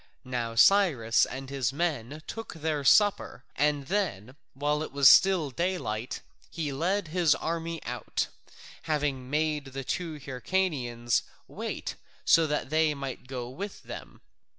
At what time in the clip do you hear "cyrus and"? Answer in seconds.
0.55-1.51